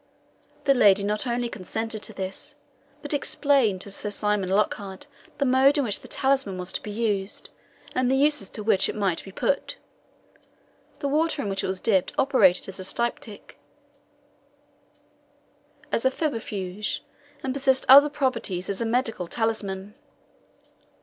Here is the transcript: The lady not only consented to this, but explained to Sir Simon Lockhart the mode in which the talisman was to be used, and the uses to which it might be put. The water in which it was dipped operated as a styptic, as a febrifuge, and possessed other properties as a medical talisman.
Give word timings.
The 0.63 0.73
lady 0.73 1.03
not 1.03 1.27
only 1.27 1.47
consented 1.47 2.01
to 2.01 2.11
this, 2.11 2.55
but 3.03 3.13
explained 3.13 3.81
to 3.81 3.91
Sir 3.91 4.09
Simon 4.09 4.49
Lockhart 4.49 5.05
the 5.37 5.45
mode 5.45 5.77
in 5.77 5.83
which 5.83 5.99
the 5.99 6.07
talisman 6.07 6.57
was 6.57 6.71
to 6.73 6.81
be 6.81 6.89
used, 6.89 7.51
and 7.93 8.09
the 8.09 8.15
uses 8.15 8.49
to 8.49 8.63
which 8.63 8.89
it 8.89 8.95
might 8.95 9.23
be 9.23 9.31
put. 9.31 9.75
The 11.01 11.07
water 11.07 11.43
in 11.43 11.49
which 11.49 11.63
it 11.63 11.67
was 11.67 11.79
dipped 11.79 12.13
operated 12.17 12.67
as 12.67 12.79
a 12.79 12.83
styptic, 12.83 13.59
as 15.91 16.03
a 16.03 16.09
febrifuge, 16.09 17.03
and 17.43 17.53
possessed 17.53 17.85
other 17.87 18.09
properties 18.09 18.69
as 18.69 18.81
a 18.81 18.87
medical 18.87 19.27
talisman. 19.27 19.93